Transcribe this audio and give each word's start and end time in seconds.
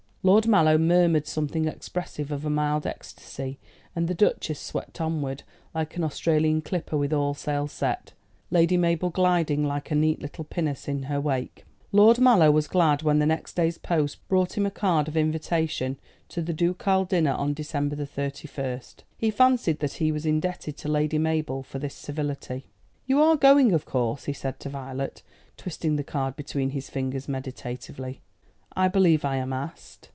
Lord 0.23 0.45
Mallow 0.47 0.77
murmured 0.77 1.25
something 1.25 1.65
expressive 1.67 2.31
of 2.31 2.45
a 2.45 2.49
mild 2.51 2.85
ecstasy, 2.85 3.57
and 3.95 4.07
the 4.07 4.13
Duchess 4.13 4.59
swept 4.59 5.01
onward, 5.01 5.41
like 5.73 5.95
an 5.97 6.03
Australian 6.03 6.61
clipper 6.61 6.95
with 6.95 7.11
all 7.11 7.33
sails 7.33 7.71
set, 7.71 8.13
Lady 8.51 8.77
Mabel 8.77 9.09
gliding 9.09 9.63
like 9.65 9.89
a 9.89 9.95
neat 9.95 10.21
little 10.21 10.43
pinnace 10.43 10.87
in 10.87 11.01
her 11.05 11.19
wake. 11.19 11.65
Lord 11.91 12.19
Mallow 12.19 12.51
was 12.51 12.67
glad 12.67 13.01
when 13.01 13.17
the 13.17 13.25
next 13.25 13.55
day's 13.55 13.79
post 13.79 14.19
brought 14.27 14.55
him 14.55 14.67
a 14.67 14.69
card 14.69 15.07
of 15.07 15.17
invitation 15.17 15.97
to 16.29 16.43
the 16.43 16.53
ducal 16.53 17.03
dinner 17.03 17.33
on 17.33 17.55
December 17.55 17.95
the 17.95 18.05
31st. 18.05 18.97
He 19.17 19.31
fancied 19.31 19.79
that 19.79 19.93
he 19.93 20.11
was 20.11 20.27
indebted 20.27 20.77
to 20.77 20.87
Lady 20.87 21.17
Mabel 21.17 21.63
for 21.63 21.79
this 21.79 21.95
civility. 21.95 22.67
"You 23.07 23.19
are 23.23 23.35
going, 23.35 23.71
of 23.71 23.85
course," 23.85 24.25
he 24.25 24.33
said 24.33 24.59
to 24.59 24.69
Violet, 24.69 25.23
twisting 25.57 25.95
the 25.95 26.03
card 26.03 26.35
between 26.35 26.69
his 26.69 26.91
fingers 26.91 27.27
meditatively. 27.27 28.21
"I 28.75 28.87
believe 28.87 29.25
I 29.25 29.37
am 29.37 29.51
asked." 29.51 30.09